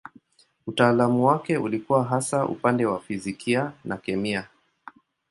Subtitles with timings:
[0.67, 4.47] Utaalamu wake ulikuwa hasa upande wa fizikia na kemia.